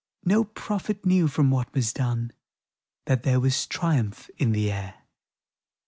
[0.25, 2.31] No prophet knew, from what was done.
[3.05, 4.95] That there was triumph in the air.